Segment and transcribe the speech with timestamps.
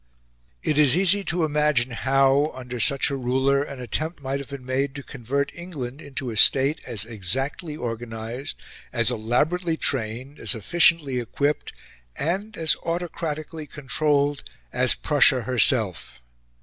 [0.63, 4.65] It is easy to imagine how, under such a ruler, an attempt might have been
[4.65, 8.55] made to convert England into a State as exactly organised,
[8.91, 11.71] as elaborately trained, as efficiently equipped,
[12.15, 14.43] and as autocratically controlled,
[14.73, 16.19] as Prussia herself.